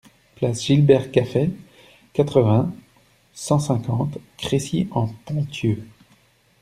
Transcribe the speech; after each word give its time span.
Place 0.33 0.59
Gilbert 0.65 1.11
Gaffet, 1.11 1.51
quatre-vingts, 2.13 2.73
cent 3.35 3.59
cinquante 3.59 4.17
Crécy-en-Ponthieu 4.39 5.85